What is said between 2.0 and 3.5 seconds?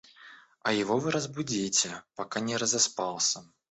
пока не разоспался.